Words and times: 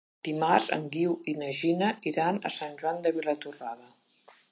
Dimarts 0.27 0.69
en 0.77 0.85
Guiu 0.95 1.11
i 1.33 1.35
na 1.41 1.49
Gina 1.57 1.89
iran 2.13 2.39
a 2.49 2.53
Sant 2.55 2.73
Joan 2.85 3.05
de 3.05 3.13
Vilatorrada. 3.19 3.93